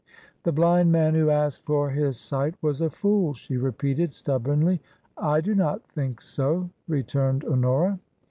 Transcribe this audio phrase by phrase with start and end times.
[0.45, 4.81] "The blind man who asked for his sight was a fool 1" she repeated, stubbornly."
[5.19, 7.99] I do not think so," returned Honora.